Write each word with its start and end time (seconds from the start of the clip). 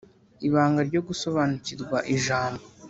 Ibanga 0.47 0.79
ryo 0.89 1.01
gusobanukirwa 1.07 1.97
Ijambo 2.15 2.63